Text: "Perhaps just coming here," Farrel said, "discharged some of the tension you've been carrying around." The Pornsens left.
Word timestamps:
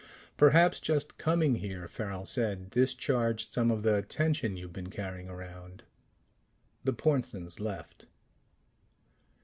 "Perhaps 0.35 0.79
just 0.79 1.19
coming 1.19 1.57
here," 1.57 1.87
Farrel 1.87 2.25
said, 2.25 2.71
"discharged 2.71 3.53
some 3.53 3.69
of 3.69 3.83
the 3.83 4.01
tension 4.01 4.57
you've 4.57 4.73
been 4.73 4.89
carrying 4.89 5.29
around." 5.29 5.83
The 6.83 6.93
Pornsens 6.93 7.59
left. 7.59 8.07